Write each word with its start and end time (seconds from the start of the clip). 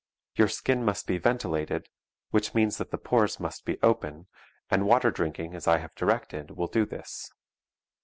Your 0.35 0.47
skin 0.47 0.83
must 0.83 1.05
be 1.05 1.19
ventilated, 1.19 1.87
which 2.31 2.55
means 2.55 2.79
that 2.79 2.89
the 2.89 2.97
pores 2.97 3.39
must 3.39 3.65
be 3.65 3.77
opened, 3.83 4.25
and 4.71 4.87
water 4.87 5.11
drinking 5.11 5.53
as 5.53 5.67
I 5.67 5.77
have 5.77 5.93
directed 5.93 6.49
will 6.57 6.65
do 6.65 6.87
this. 6.87 7.31